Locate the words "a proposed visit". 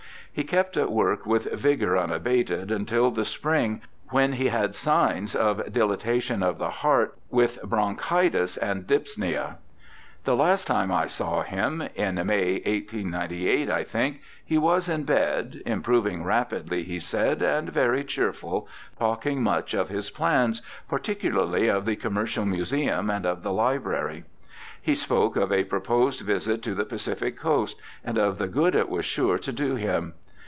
25.51-26.63